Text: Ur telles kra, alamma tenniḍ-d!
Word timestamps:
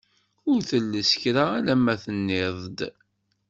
Ur 0.51 0.59
telles 0.69 1.11
kra, 1.21 1.45
alamma 1.57 1.95
tenniḍ-d! 2.03 2.79